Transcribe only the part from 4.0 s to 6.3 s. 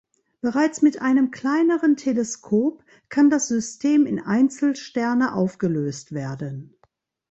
in Einzelsterne aufgelöst